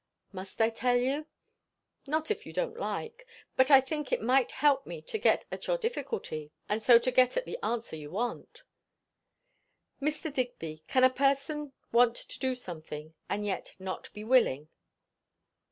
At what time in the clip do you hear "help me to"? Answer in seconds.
4.53-5.19